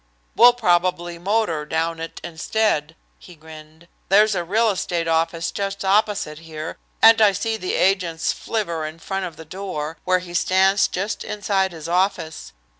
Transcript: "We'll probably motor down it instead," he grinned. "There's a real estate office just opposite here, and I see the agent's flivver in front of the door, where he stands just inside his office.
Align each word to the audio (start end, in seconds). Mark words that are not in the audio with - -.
"We'll 0.35 0.53
probably 0.53 1.19
motor 1.19 1.63
down 1.63 1.99
it 1.99 2.19
instead," 2.23 2.95
he 3.19 3.35
grinned. 3.35 3.87
"There's 4.09 4.33
a 4.33 4.43
real 4.43 4.71
estate 4.71 5.07
office 5.07 5.51
just 5.51 5.85
opposite 5.85 6.39
here, 6.39 6.79
and 7.03 7.21
I 7.21 7.33
see 7.33 7.55
the 7.55 7.75
agent's 7.75 8.33
flivver 8.33 8.83
in 8.87 8.97
front 8.97 9.25
of 9.25 9.35
the 9.35 9.45
door, 9.45 9.97
where 10.03 10.17
he 10.17 10.33
stands 10.33 10.87
just 10.87 11.23
inside 11.23 11.71
his 11.71 11.87
office. 11.87 12.51